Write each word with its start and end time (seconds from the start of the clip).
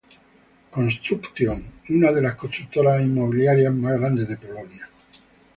Construction, 0.71 1.61
una 1.89 2.11
de 2.11 2.23
las 2.23 2.33
constructoras 2.33 3.03
inmobiliarias 3.03 3.71
más 3.71 3.99
grandes 3.99 4.27
de 4.29 4.37
Polonia. 4.37 4.89